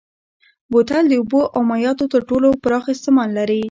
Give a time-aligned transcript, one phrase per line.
[0.71, 3.59] بوتل د اوبو او مایعاتو تر ټولو پراخ استعمال لري.